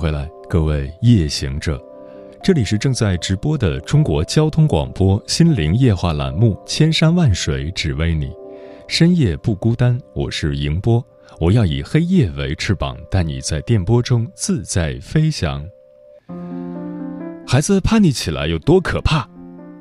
[0.00, 1.78] 回来，各位夜行者，
[2.42, 8.28] 这里是正在直播的中国交通广播心灵夜话栏目《千山万水只为你》，
[8.88, 11.04] 深夜不孤单，我是迎波，
[11.38, 15.62] 我要以黑夜为翅膀，带你在电波中自在飞翔。
[17.46, 19.28] 孩子叛逆起来有多可怕？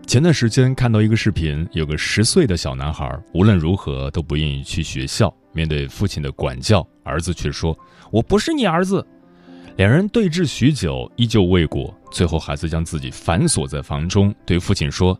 [0.05, 7.73] 前段时间看到一个视频，有个十岁的小男孩，无论如何都不愿意去学校，面对父亲的管教，儿子却说
[8.11, 9.01] ：“我不是你儿子。”
[9.79, 11.97] 两人对峙许久，依旧未果。
[12.11, 15.17] 最后，孩子将自己反锁在房中，对父亲说：“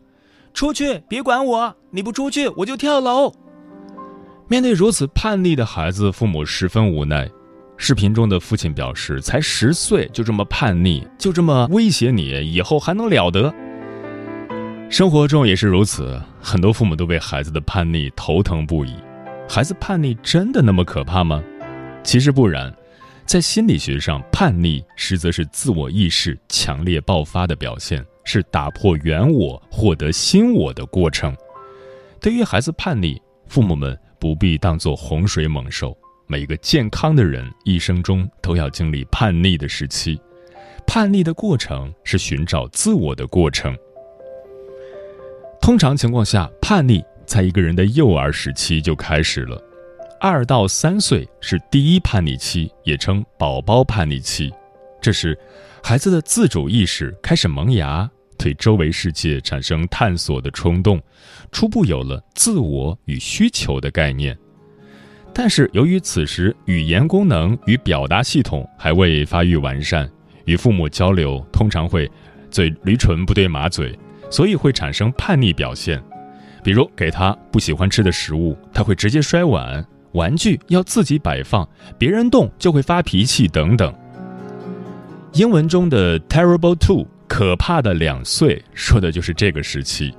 [0.52, 1.74] 出去，别管我！
[1.90, 3.32] 你不出去，我就跳楼。”
[4.48, 7.26] 面对如此叛逆的孩子，父母十分无奈。
[7.78, 13.50] 视频中的父亲表示：“才十岁就这么叛逆，就这么威胁你，以后还能了得？”
[14.90, 18.94] 生活中也是如此，很多父母都为孩子的叛逆头疼不已。
[19.48, 21.42] 孩子叛逆真的那么可怕吗？
[22.02, 22.70] 其实不然。
[23.30, 31.32] 在心理学上，叛逆实则是自我意识强烈爆发的表现，是打破原我、获得新我的过程。
[32.20, 35.96] 对于孩子叛逆，父母们不必当作洪水猛兽。
[36.26, 40.20] 每个健康的人一生中都要经历叛逆的时期，
[40.84, 43.72] 叛逆的过程是寻找自我的过程。
[45.60, 49.62] 通常情况下，叛逆在一个人的幼儿时期就开始了。
[50.22, 54.52] 二到三岁是第一叛逆期，也称宝宝叛逆期。
[55.00, 55.36] 这时，
[55.82, 61.00] 孩子的自主意识开始萌芽，对周围世界产生探索的冲动，
[61.50, 64.36] 初步有了自我与需求的概念。
[65.32, 70.06] 但是，由于此时语言功能与表达系统还未发育完善，
[70.44, 72.10] 与父母交流通常会
[72.50, 73.98] 嘴驴唇不对马嘴，
[74.30, 75.98] 所以会产生叛逆表现。
[76.62, 79.82] 比如，给他不喜欢吃的食物，他会直接摔碗。
[80.12, 83.94] 玩具要自己摆放，别人动就会发脾气等等。
[85.32, 90.12] 英文中的 “terrible two” 可怕的两岁，说的就是这个时期。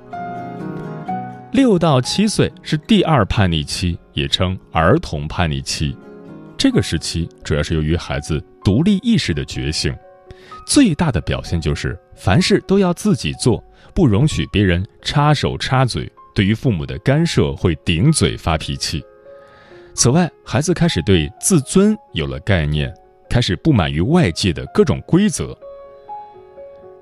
[1.52, 5.94] 六到七岁是第二叛逆期，也称儿童叛逆期。
[6.56, 9.94] 这个时期主要是由于孩子独立意识的觉醒，
[10.66, 13.62] 最大的表现就是凡事都要自己做，
[13.94, 19.04] 不容许别人插手插嘴，对于父母的干涉会顶嘴发脾气。
[19.94, 22.92] 此外，孩子开始对自尊有了概念，
[23.28, 25.56] 开始不满于外界的各种规则。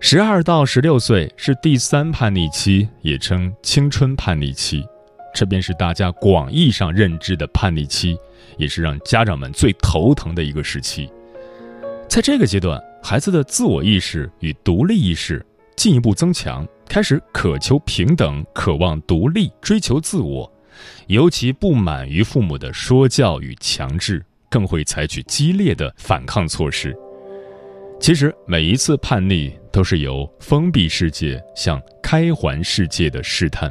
[0.01, 4.85] 十二到十六岁是第三叛逆期，也称青春叛逆期，
[5.33, 8.19] 这便是大家广义上认知的叛逆期，
[8.57, 11.11] 也是让家长们最头疼的一个时期。
[12.09, 15.45] 在这个阶段，孩子的自我意识与独立意识
[15.77, 20.51] 进一步增强，开始渴求平等，渴望独立，追求自我。
[21.07, 26.97] 尤其不满于父母的说教与强制，更会采取激烈的反抗措施。
[28.01, 33.71] 其实每一次叛逆都是由封闭世界向开环世界的试探。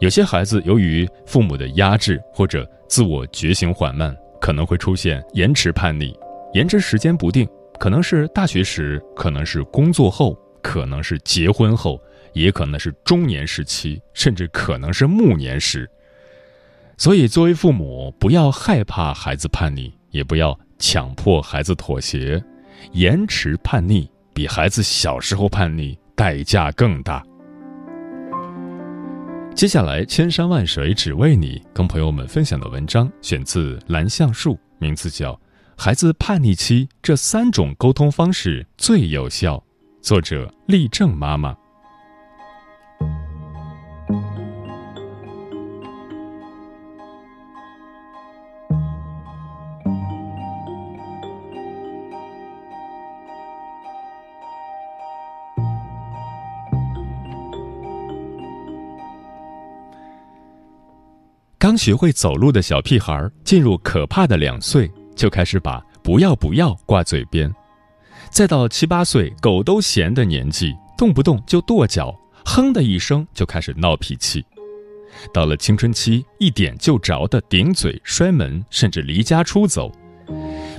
[0.00, 6.14] 有些孩子由于父母的压制或者自我觉醒缓慢，可能会出现延迟叛逆，
[6.52, 7.48] 延迟时间不定，
[7.78, 11.98] 可能是大学时，可能是工作后，可能是结婚后，
[12.34, 15.88] 也可能是中年时期，甚至可能是暮年时。
[16.96, 22.42] 所以，作为父母，不要害怕孩子叛逆，也不要强迫孩子妥协。
[22.92, 27.24] 延迟叛逆比孩子小时候叛逆代价更大。
[29.54, 35.32] 接下来，千山万水只为你，跟朋友们分享的文章选自蓝橡树，名字叫
[35.76, 39.56] 《孩子叛逆期这三种沟通方式最有效》，
[40.00, 41.54] 作者立正妈妈。
[61.72, 67.50] 刚学会走路的小屁孩进入可怕的两岁，就开始把“不要不要”挂嘴边；
[68.30, 72.14] 再到七八岁狗都嫌的年纪，动不动就跺脚，
[72.44, 74.42] 哼的一声就开始闹脾气；
[75.32, 79.90] 到了青春期，一点就着的顶嘴、摔门，甚至离家出走。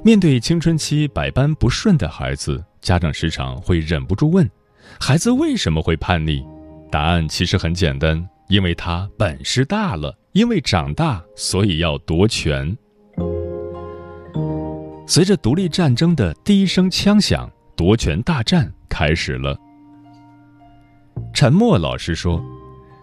[0.06, 4.48] 面对青春期百般不顺的孩子，家长时常会忍不住问：
[5.00, 6.46] 孩子为什么会叛逆？
[6.92, 12.76] 答案其实很简单，因为他本事大了，因为长大，所以要夺权。
[15.06, 19.56] 随着独立战争的第一声枪响，夺权大战开始了。
[21.36, 22.44] 沉默老师说：“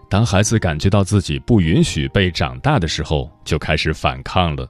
[0.09, 4.69] 当孩子感觉到自己不允许被长大的时候，就开始反抗了。”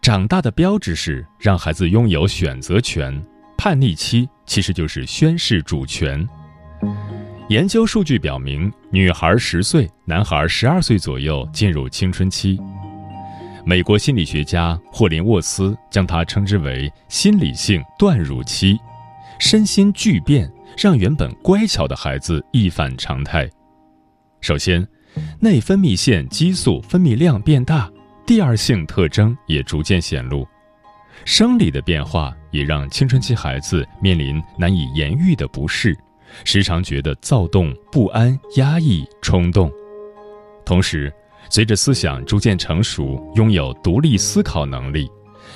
[0.00, 3.22] 长大的标志是让孩子拥有选择权，
[3.58, 6.26] 叛逆期其实就是宣示主权。
[7.50, 12.56] 研究数据表明，女孩十岁，男孩十二岁左右进入青春期。
[13.66, 18.78] 美国心理学家霍林沃斯将它称之为“心理性断乳期”，
[19.40, 20.48] 身心巨变
[20.78, 23.50] 让原本乖巧的孩子一反常态。
[24.40, 24.86] 首先，
[25.40, 27.90] 内分泌腺激素分泌量变大。
[28.24, 30.46] 第二性特征也逐渐显露，
[31.24, 35.98] 生理的变化也让青春期孩子面临难以言喻的不适，
[36.44, 39.70] 时常觉得躁动不安、压抑、冲动。
[40.64, 41.12] 同时，
[41.48, 45.10] 随着思想逐渐成熟，拥有独立思考能力，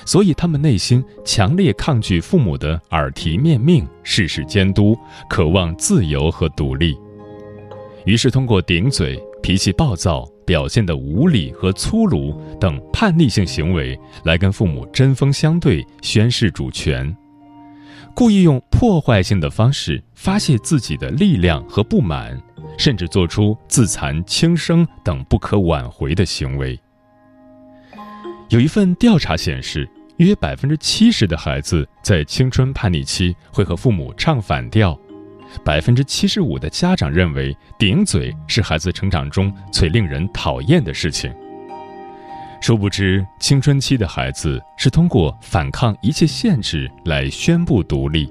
[0.05, 4.97] 所以他们内心强烈抗拒父母的耳提面命、事事监督，
[5.29, 6.97] 渴望自由和独立。
[8.05, 10.29] 于是，通过顶嘴、脾气暴躁。
[10.45, 17.11] 表现的无理和粗鲁等叛逆性行为，来跟父母针锋相对，宣示主权；
[18.15, 22.41] 故意用破坏性的方式发泄自己的力量和不满，
[22.77, 26.79] 甚至做出自残、轻生等不可挽回的行为。
[28.47, 29.85] 有一份调查显示，
[30.15, 34.97] 约百分之七十的孩子在青春叛逆期会和父母唱反调。
[35.63, 41.33] 百分之七十五的家长认为，顶嘴是孩子成长中最令人讨厌的事情。
[42.65, 48.27] 殊不知，青春期的孩子是通过反抗一切限制来宣布独立。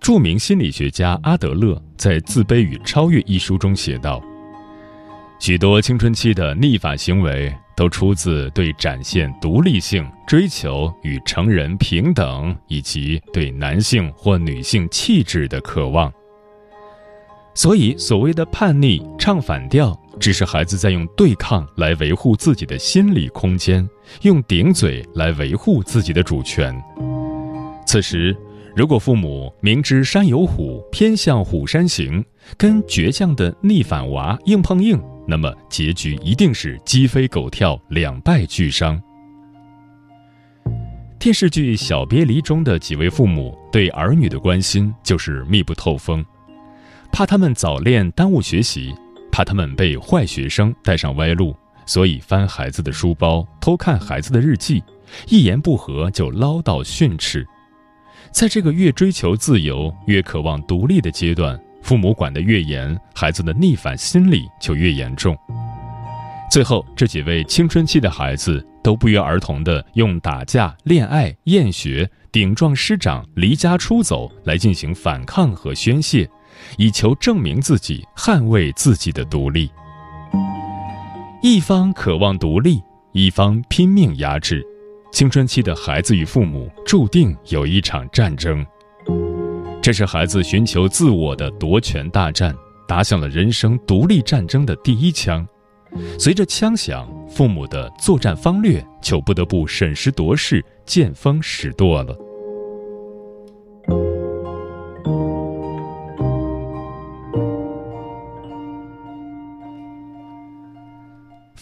[0.00, 4.20] 著名心理学家阿德勒在《自卑与超越》一书中写道
[5.38, 16.12] ：“许多青春期的逆反行为。”都出自对展现独立性、追求与成人平等，以及对男性或女性气质的渴望。
[17.54, 23.88] 所以，所谓的叛逆、唱反调，只是孩子在用对抗来维护自己的心理空间，
[24.22, 26.74] 用顶嘴来维护自己的主权。
[27.86, 28.36] 此时，
[28.76, 32.24] 如果父母明知山有虎，偏向虎山行，
[32.56, 35.00] 跟倔强的逆反娃硬碰硬。
[35.26, 39.00] 那么结局一定是鸡飞狗跳，两败俱伤。
[41.18, 46.24] 电视剧《小别离》中的几位父母对儿女的关心就是密不透风，
[47.12, 48.94] 怕他们早恋耽误学习，
[49.38, 51.54] 怕他们被坏学生带上歪路，
[51.86, 54.82] 所以翻孩子的书包，偷看孩子的日记，
[55.28, 57.46] 一言不合就唠叨训斥。
[58.32, 61.56] 在这个越追求自由、越渴望独立的阶段。
[61.82, 65.38] 父母管得越严，孩子的逆反心理就越严重。
[66.50, 76.28] 最后，这几位青春期的孩子都不约而同地用打架、恋爱、厌学、顶撞师长、离家出走来进行反抗和宣泄，
[76.76, 79.70] 以求证明自己、捍卫自己的独立。
[81.42, 82.82] 一方渴望独立，
[83.12, 84.64] 一方拼命压制，
[85.12, 88.64] 青春期的孩子与父母注定有一场战争。
[89.80, 92.54] 这是孩子寻求自我的夺权大战，
[92.86, 95.46] 打响了人生独立战争的第一枪。
[96.18, 102.14] 随着枪响，父母的作战方略就不得不审时度势、见风使舵了。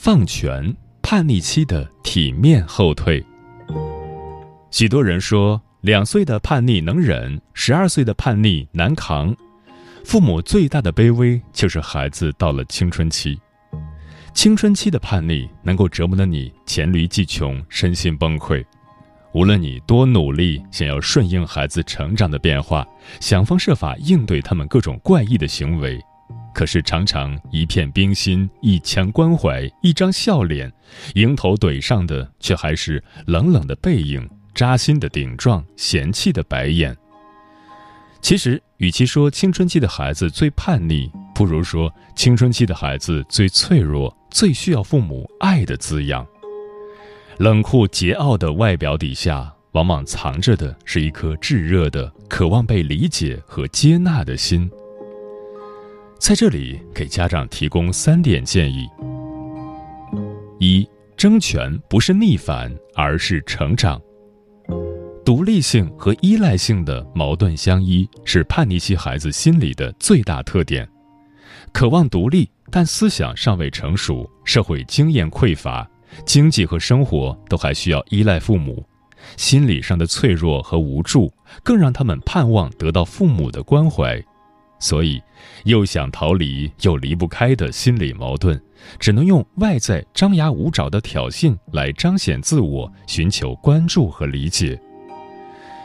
[0.07, 0.73] 放权，
[1.03, 3.21] 叛逆期的体面后退。
[4.71, 5.61] 许多人说。
[5.81, 9.35] 两岁的叛逆能忍，十二岁的叛逆难扛。
[10.05, 13.37] 父母最大的卑微就是孩子到了青春期，
[14.33, 18.65] 青春期的叛逆能够折磨得你黔驴技穷，身心崩溃。
[19.33, 22.87] 无论你多努力，想要顺应孩子成长的变化，
[23.21, 26.01] 想方设法应对他们各种怪异的行为，
[26.57, 30.73] 可是常常一片冰心，一腔关怀，一张笑脸，
[31.13, 34.27] 迎头怼上的却还是冷冷的背影。
[34.55, 36.97] 扎心的顶撞，嫌弃的白眼。
[38.23, 46.27] 其实，与其说青春期的孩子最叛逆，不如说青春期的孩子最脆弱，最需要父母爱的滋养。
[47.37, 54.71] 冷酷桀骜的外表底下，往往藏着的是一颗炙热的、渴望被理解和接纳的心。
[56.19, 58.89] 在这里，给家长提供三点建议：
[60.59, 64.01] 一、争权不是逆反，而是成长。
[65.25, 70.89] 独立性和依赖性的矛盾相依，是叛逆期孩子心理的最大特点。
[71.73, 75.89] 渴望独立，但思想尚未成熟，社会经验匮乏，
[76.25, 78.85] 经济和生活都还需要依赖父母，
[79.37, 81.33] 心理上的脆弱和无助，
[81.63, 84.21] 更让他们盼望得到父母的关怀。
[84.79, 85.23] 所以，
[85.65, 88.61] 又想逃离又离不开的心理矛盾，
[88.99, 94.81] 只能用外在张牙舞爪的挑衅来彰显自我，寻求关注和理解。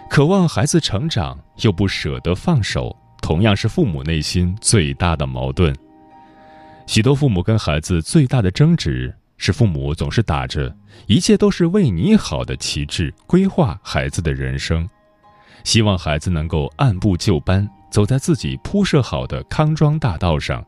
[0.10, 5.74] 渴望孩子成长，又不舍得放手，同样是父母内心最大的矛盾。
[6.86, 10.76] 许多父母跟孩子最大的争执是，父母总是打着
[11.08, 14.88] “一切都是为你好”的旗帜规划孩子的人生，
[15.64, 20.66] 希望孩子能够按部就班走在自己铺设好的康庄大道上。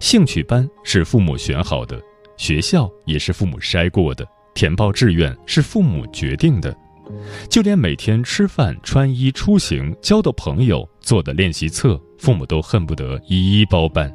[0.00, 1.98] 兴趣班是父母选好的，
[2.36, 6.76] 学校也是父母筛过的，填报志愿是父母决定的。
[7.48, 14.12] 就连每天吃饭、穿衣、出行、交的朋友、做的练习册，父母都恨不得一一包办，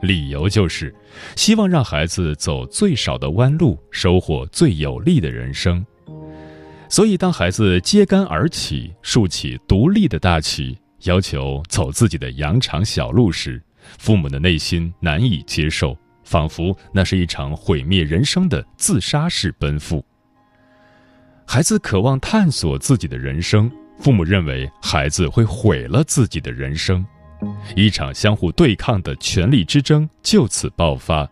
[0.00, 0.94] 理由就是
[1.36, 5.84] 希望让孩子走最少的弯路，收获最有利的人生。
[6.88, 13.62] 所以，当孩子揭竿而起，竖起独立的大旗，要求走自己的羊肠小路时，
[13.98, 20.04] 父母的内心难以接受，仿佛那是一场毁灭人生的自杀式奔赴。
[21.46, 27.04] 孩子渴望探索自己的人生，父母认为孩子会毁了自己的人生，
[27.74, 31.28] 一场相互对抗的权力之争就此爆发。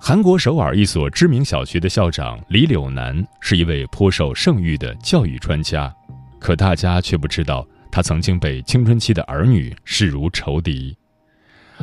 [0.00, 5.92] 韩国首尔一所知名小学的校长李柳南是一位颇受盛誉的教育专家，
[6.38, 10.96] 可大家却不知道他曾经被青春期的儿女视如仇敌。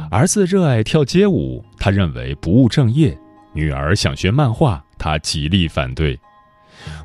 [0.09, 3.15] 儿子热爱跳街舞，他认为不务正业；
[3.53, 4.83] 女儿想学漫画。
[4.97, 6.17] 他极力反对，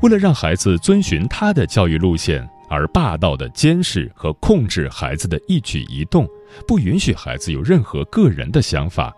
[0.03, 6.25] 为了让孩子遵循他的教育路线，而霸道的监视和控制孩子的一举一动，
[6.65, 9.13] 不允许孩子有任何个人的想法。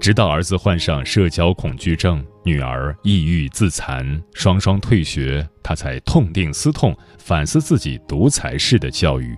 [0.00, 9.36] 直到儿子患上社交恐惧症，女儿抑郁自残，双双退学，他才痛定思痛，反思自己独裁式的教育，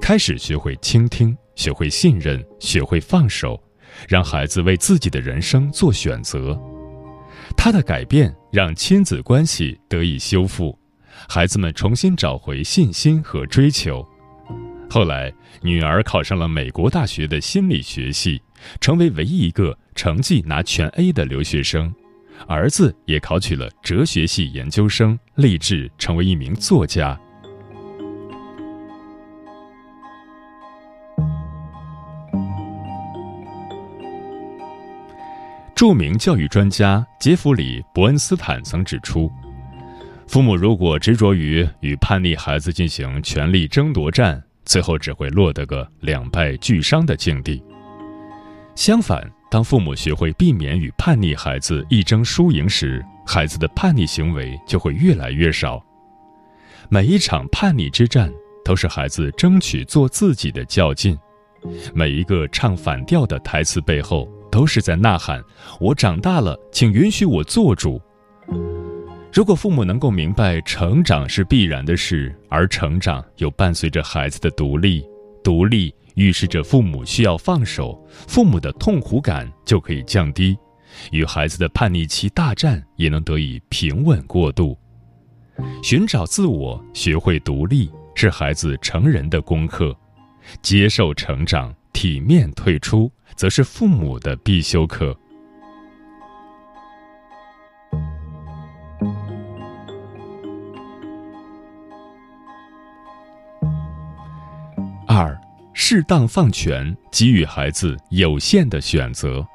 [0.00, 3.60] 开始学会倾听，学会信任，学会放手，
[4.08, 6.58] 让孩子为自己的人生做选择。
[7.56, 10.78] 他的改变让亲子关系得以修复，
[11.28, 14.06] 孩子们重新找回信心和追求。
[14.88, 18.40] 后来，女儿考上了美国大学的心理学系，
[18.80, 21.92] 成为唯一一个成绩拿全 A 的留学生；
[22.46, 27.18] 儿子也考取了哲学系研究生，立志成为一名作家。
[35.74, 39.28] 著名教育专家杰弗里·伯恩斯坦曾指出，
[40.28, 47.60] 父母如果执着于与叛逆孩子进行权力争夺战，最后只会落得个两败俱伤的境地。
[48.74, 55.82] 相反，当父母学会避免与叛逆孩子一争输赢时，孩子的叛逆行为就会越来越少。
[56.88, 58.32] 每一场叛逆之战，
[58.64, 61.18] 都是孩子争取做自己的较劲。
[61.94, 64.28] 每一个唱反调的台词背后。
[64.52, 65.42] 都是在呐喊
[65.80, 67.98] ：“我长大了，请允许我做主。”
[69.32, 75.02] 如果父母能够明白成长是必然的事，而成长又伴随着孩子的独立，
[75.42, 80.56] 独立预示着父母需要放手，父母的痛苦感就可以降低，
[81.10, 84.76] 与孩子的叛逆期大战也能得以平稳过渡。
[85.82, 89.92] 寻找自我，学会独立，是孩子成人的功课；
[90.62, 93.10] 接受成长，体面退出。
[93.34, 95.16] 则是父母的必修课。
[105.74, 109.46] 适当放权，给予孩子有限的选择。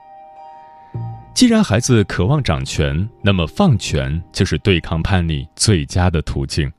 [1.34, 6.72] 既然孩子渴望掌权，那么放权就是对抗叛逆最佳的途径。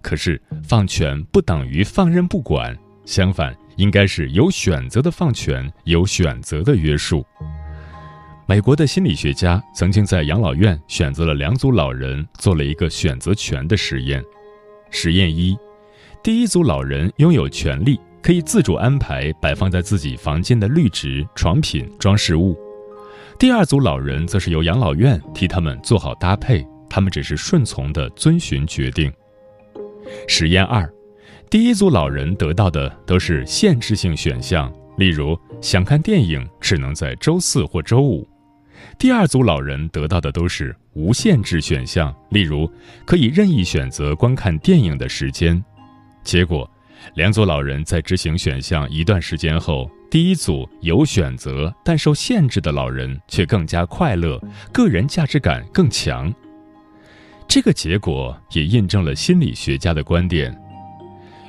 [0.00, 3.54] 可是，放权不等于放任不管，相反。
[3.76, 7.24] 应该是有选择的放权，有选择的约束。
[8.44, 14.20] 美国的心理学家曾经在养老院选择了两组老人，做了一个选择权的实验。
[14.90, 15.56] 实验一，
[16.24, 22.54] 第一组老人拥有权利，可以自主安排摆放在自己房间的绿植、床品、装饰物；
[23.38, 29.12] 第二组老人则是由养老院替他们做好搭配，他们只是顺从的遵循决定。
[30.26, 30.88] 实验二。
[31.50, 38.22] 第一组老人得到的都是限制性选项，例如想看电影只能在周四或周五；
[38.98, 42.70] 第二组老人得到的都是无限制选项，例如
[43.06, 45.64] 可以任意选择观看电影的时间。
[46.22, 46.70] 结果，
[47.14, 54.40] 两组老人在执行选项一段时间后，第一组有选择但受限制的老人却更加快乐，
[54.72, 56.32] 个人价值感更强。
[57.46, 60.54] 这个结果也印证了心理学家的观点：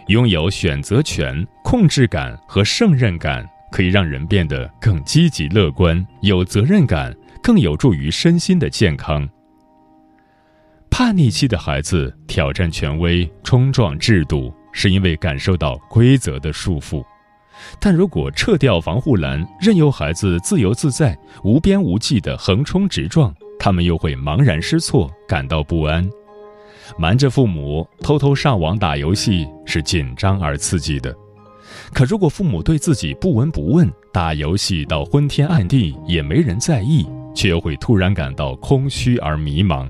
[0.07, 7.15] 拥有选择权、控制感和胜任感，可以让人变得更积极乐观、有责任感。
[7.41, 9.27] 更有助于身心的健康。
[10.91, 17.03] 叛逆期的孩子挑战权威、冲撞制度，是因为感受到规则的束缚；
[17.79, 26.09] 但如果撤掉防护栏，任由孩子自由自在、无边无际的横冲直撞，他们又会茫然失措，感到不安。
[26.97, 31.15] 瞒着父母偷偷上网打游戏是紧张而刺激的，
[31.93, 37.05] 可如果父母对自己不闻不问，打游戏到昏天暗地也没人在意。
[37.35, 39.87] 却又会突然感到空虚而迷茫，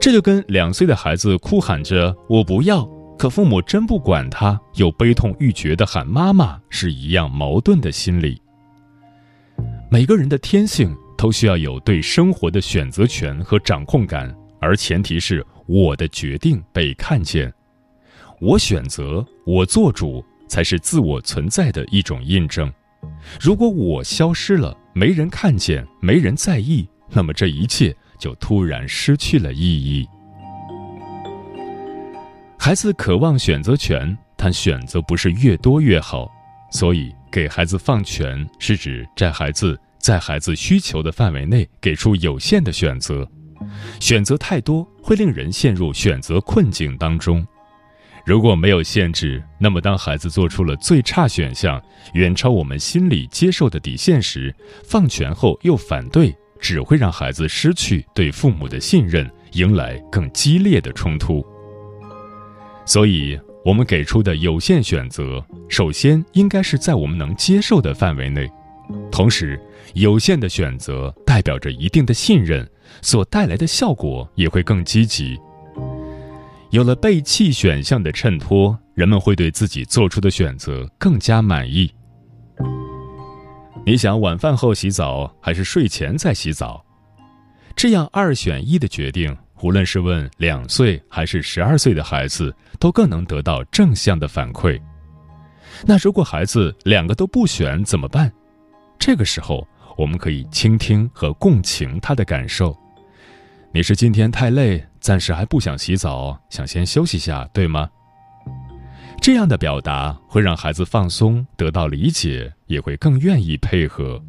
[0.00, 8.40] 这就跟两岁的孩子哭喊着“我不要”，可父母真不管他，又悲痛欲绝地喊“妈妈”是一样矛盾的心理。
[9.90, 17.52] 每个人的天性都需要有对生活的选择权和掌控感，而前提是我的决定被看见，
[18.40, 22.70] 我选择，我做主，才是自我存在的一种印证。
[23.40, 30.08] 如果我消失了，没人看见，没人在意，那么这一切就突然失去了意义。
[32.64, 36.32] 孩子渴望选择权，但选择不是越多越好，
[36.70, 43.30] 所以给孩子放权是指在孩子在孩子需求的范围内给出有限的选择，
[44.00, 47.46] 选择太多会令人陷入选择困境当中。
[48.24, 51.78] 如果没有限制，那么当孩子做出了最差选项，
[52.14, 61.44] 远超我们心里接受的底线时，放权后又反对，只会让孩子失去对父母的信任，迎来更激烈的冲突。
[62.86, 68.50] 所以，我们给出的有限选择，首先应该是在我们能接受的范围内，
[69.10, 69.58] 同时，
[69.94, 72.68] 有限的选择代表着一定的信任，
[73.00, 75.38] 所带来的效果也会更积极。
[76.70, 81.90] 有了被弃选项的衬托，人们会对自己做出的选择更加满意。
[83.86, 86.84] 你想晚饭后洗澡还是睡前再洗澡？
[87.76, 94.78] 这样二选一的决定，无论是问两岁还是十二岁的孩子，都更能得到正向的反馈。
[95.86, 98.30] 那如果孩子两个都不选怎么办？
[98.98, 102.76] 这个时候，我们可以倾听和共情他的感受。
[103.72, 104.84] 你是今天太累？
[105.00, 107.88] 暂时还不想洗澡，想先休息下，对吗？
[109.18, 114.22] 这样的表达会让孩子放松，得到理解，也会更愿意配合。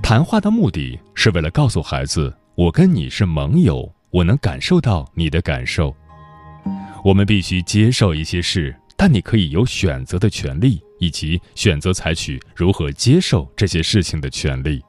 [0.00, 5.92] 谈话的目的是为了告诉孩子，我跟你是盟友，我能感受到你的感受。
[7.04, 14.80] 我们必须接受一些事，但你可以有选择的权利，以及选择采取如何接受这些事情的权利。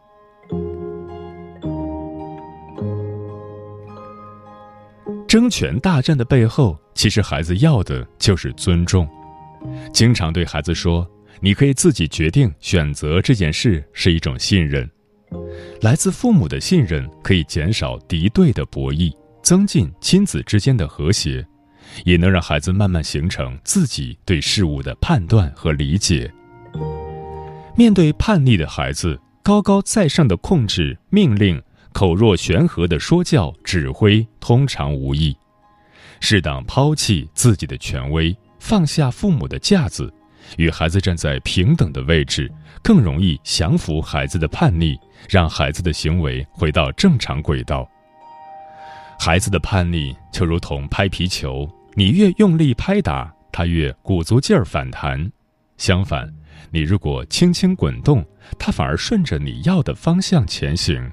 [5.27, 9.09] 争权大战的背后，其实孩子要的就是尊重。
[9.91, 11.05] 经常对孩子说
[11.41, 14.87] ：“你可以自己决定选择这件事”，是一种信任。
[15.81, 21.45] 来自父母的信任可以减少敌对的博弈，增进亲子之间的和谐，
[22.03, 26.31] 也能让孩子慢慢形成自己对事物的判断和理解。
[27.75, 31.61] 面对叛逆的孩子，高高在上的控制命令。
[31.93, 35.33] 口若悬河的说教指挥通常无益，
[36.19, 40.13] 适当抛弃自己的权威，放下父母的架子，
[40.57, 44.97] 与孩子站在平等的位置，更容易降服孩子的叛逆，
[45.29, 47.89] 让孩子的行为回到正常轨道。
[49.19, 55.29] 孩子的叛逆就如同拍皮球，你越用力拍打，他越鼓足劲儿反弹；
[55.77, 56.31] 相反，
[56.71, 58.25] 你如果轻轻滚动，
[58.59, 61.11] 他反而顺着你要的方向前行。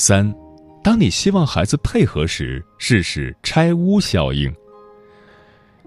[0.00, 0.34] 三，
[0.82, 4.50] 当你希望孩子配合时，试试拆屋效应。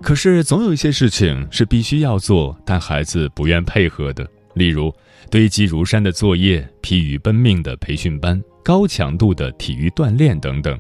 [0.04, 4.93] 可是，总有一些事情是必须要做，但孩子不愿配合的，例如
[5.32, 10.80] 堆积如山的作业、疲于奔命的培训班、高强度的体育锻炼等等。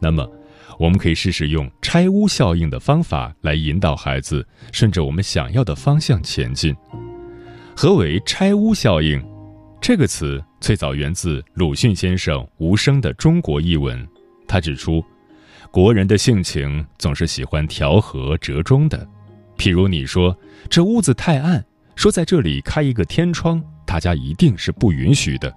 [0.00, 0.28] 那么，
[0.76, 6.74] 我们可以试试用拆屋效应的方法来引导孩子顺着我们想要的方向前进。
[7.76, 9.22] 何为拆屋效应？
[9.80, 14.06] 这个词最早源自鲁迅先生无声的中国译文，
[14.46, 15.04] 他指出，
[15.72, 19.04] 国人的性情总是喜欢调和折中的。
[19.58, 20.36] 譬如你说
[20.70, 21.64] 这屋子太暗，
[21.96, 25.52] 说在这里开一个天窗，大家一定是不允许的。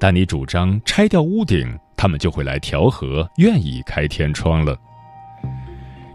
[0.00, 4.76] 但你主张拆掉屋顶，他们就会来调和，愿意开天窗了。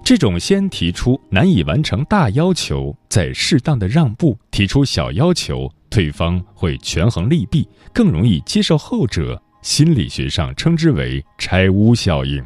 [0.04, 9.42] 这种先提出难以完成大要求，再适当的让步，提出小要求，对方会权衡利弊，更容易接受后者。
[9.64, 12.46] 心理学上称之为“拆屋效应”。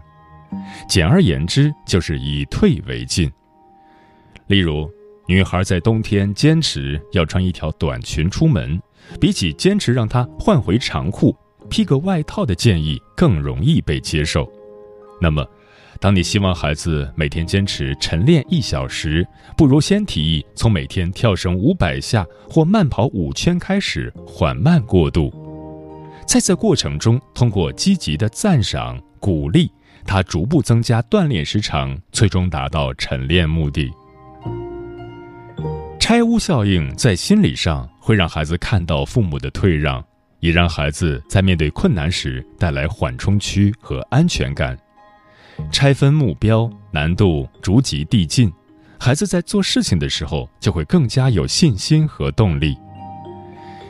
[0.89, 3.31] 简而言之，就是以退为进。
[4.47, 4.89] 例如，
[5.27, 8.81] 女孩在冬天坚持要穿一条短裙出门，
[9.19, 11.35] 比起坚持让她换回长裤、
[11.69, 14.51] 披个外套的建议更容易被接受。
[15.21, 15.45] 那么，
[16.01, 19.23] 当你希望孩子每天坚持晨练一小时，
[19.55, 25.31] 不如先提议从每天跳绳五百下或慢跑五圈开始，缓慢过渡。
[26.25, 29.71] 在这过程中，通过积极的赞赏、鼓励，
[30.03, 33.91] 他逐步增加锻炼时长，最终达到晨练目的。
[35.99, 40.03] 拆屋效应在心理上会让孩子看到父母的退让，
[40.39, 44.75] 也让孩子在面对困难时带来缓冲区和安全感。
[45.69, 48.51] 拆分目标，难度逐级递进，
[48.99, 52.77] 孩子在做事情的时候就会更加有信心和动力。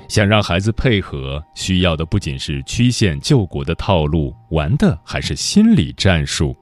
[0.07, 6.55] 想让孩子配合，需要的不仅是曲线救国的套路，玩的还是心理战术。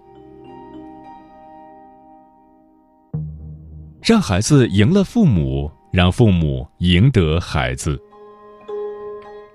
[4.01, 7.99] 让孩子赢了父母，让父母赢得孩子。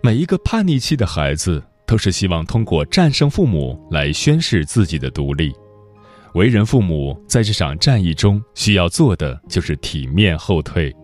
[0.03, 1.62] 每一个叛逆期的孩子。
[1.87, 5.53] 都是希望通过战胜父母来宣示自己的独立。
[6.35, 10.94] 为人父母在这场战役中需要做的就是体面后退，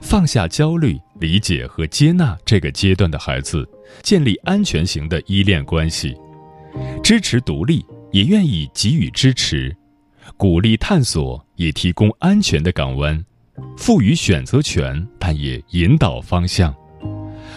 [0.00, 3.64] 放下焦虑，理解和接纳这个阶段的孩子，
[4.02, 6.16] 建立安全型的依恋关系，
[7.02, 9.72] 支持独立，也愿意给予支持，
[10.36, 13.24] 鼓励探索，也提供安全的港湾，
[13.76, 16.74] 赋予选择权，但也引导方向，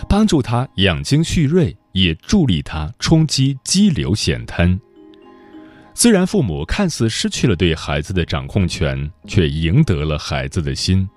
[0.07, 1.75] 帮助他养精蓄锐。
[2.01, 4.79] 也助力他冲击激流险滩。
[5.93, 11.07] 虽然父母看似失去了对孩子的掌控权，却赢得了孩子的心。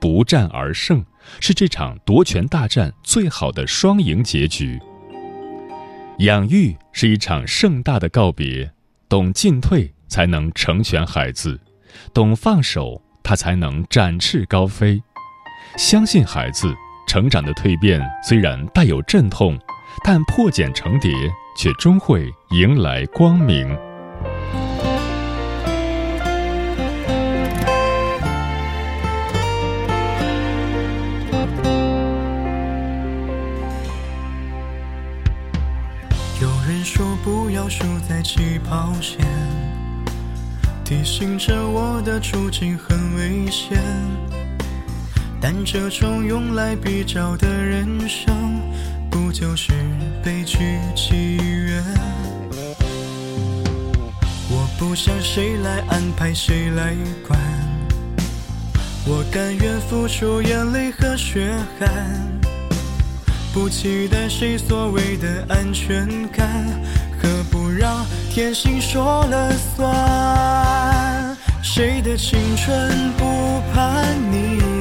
[0.00, 1.04] 不战而胜
[1.38, 4.80] 是这场夺权大战最好的双赢结局。
[6.18, 8.68] 养育是一场盛大的告别，
[9.08, 11.60] 懂进退才能成全孩子，
[12.12, 15.00] 懂放手他才能展翅高飞。
[15.76, 16.74] 相信孩子
[17.06, 19.56] 成长的蜕变虽然带有阵痛。
[20.04, 21.10] 但破茧成蝶，
[21.56, 23.68] 却终会迎来光明。
[36.40, 39.20] 有人说不要输在起跑线，
[40.84, 43.78] 提醒着我的处境很危险，
[45.40, 48.60] 但这种用来比较的人生。
[49.12, 49.72] 不就是
[50.24, 51.84] 悲剧起源？
[54.48, 56.96] 我不想谁来安排，谁来
[57.28, 57.38] 管。
[59.04, 61.88] 我甘愿付出眼泪和血汗，
[63.52, 66.48] 不期待谁所谓的安全感，
[67.20, 71.36] 何不让天性说了算？
[71.62, 74.71] 谁的青春不叛逆？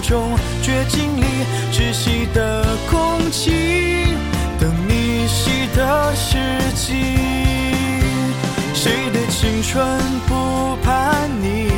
[0.00, 1.24] 中绝境里
[1.72, 3.50] 窒息的空气，
[4.58, 6.36] 等你习的时
[6.74, 7.16] 机。
[8.74, 9.86] 谁的青春
[10.26, 11.69] 不叛逆？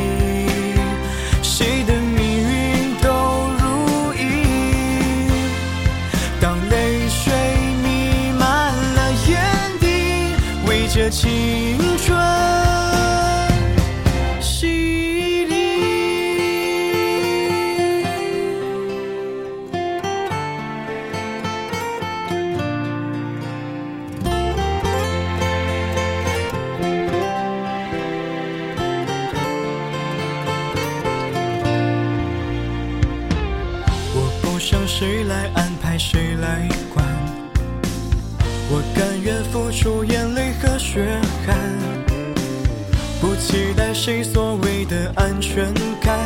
[44.04, 46.18] 谁所谓的安全感，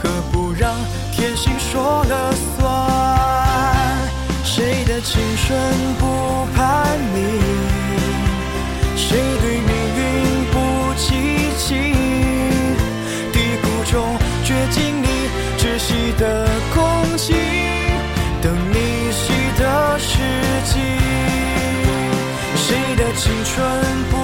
[0.00, 0.72] 何不让
[1.10, 4.08] 天性说了算？
[4.44, 5.58] 谁的青春
[5.98, 7.18] 不叛逆？
[8.94, 11.08] 谁对命运不积
[11.58, 11.74] 极？
[13.32, 15.08] 低谷中绝境里
[15.58, 17.34] 窒息的空气。
[18.40, 18.86] 等你。
[19.10, 20.18] 息的时
[20.64, 20.78] 机，
[22.54, 23.56] 谁的青春
[24.10, 24.16] 不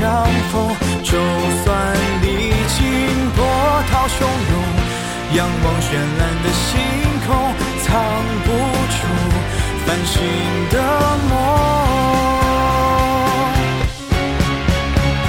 [0.00, 0.52] 相逢。
[1.04, 1.12] 就
[1.62, 1.68] 算
[2.22, 2.26] 历
[2.74, 2.78] 经
[3.36, 3.38] 波
[3.90, 4.18] 涛汹
[4.50, 4.52] 涌，
[5.36, 6.68] 仰望绚烂的星
[7.26, 7.28] 空，
[7.82, 7.88] 藏
[8.44, 8.48] 不
[8.96, 8.98] 住
[9.86, 10.12] 繁星
[10.70, 10.74] 的
[11.28, 11.32] 梦。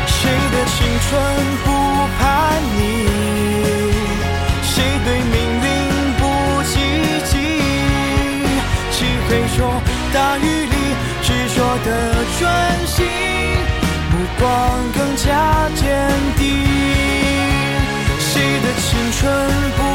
[0.07, 0.19] 谁
[0.53, 0.77] 的青
[1.09, 1.09] 春
[1.65, 1.67] 不
[2.17, 2.21] 叛
[2.77, 2.79] 逆？
[4.63, 5.67] 谁对命运
[6.17, 6.21] 不
[6.63, 6.73] 积
[7.25, 7.33] 极？
[8.91, 9.59] 漆黑中，
[10.13, 10.75] 大雨里，
[11.23, 11.87] 执着的
[12.39, 12.41] 专
[12.85, 13.00] 心，目
[14.39, 15.83] 光更加坚
[16.37, 16.47] 定。
[18.19, 19.19] 谁的青春
[19.77, 19.90] 不